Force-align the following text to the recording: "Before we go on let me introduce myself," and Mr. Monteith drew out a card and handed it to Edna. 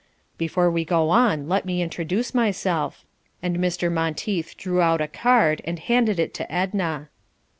"Before 0.35 0.71
we 0.71 0.83
go 0.83 1.11
on 1.11 1.47
let 1.47 1.63
me 1.63 1.79
introduce 1.83 2.33
myself," 2.33 3.05
and 3.43 3.57
Mr. 3.59 3.91
Monteith 3.91 4.57
drew 4.57 4.81
out 4.81 4.99
a 4.99 5.07
card 5.07 5.61
and 5.63 5.77
handed 5.77 6.17
it 6.19 6.33
to 6.33 6.51
Edna. 6.51 7.09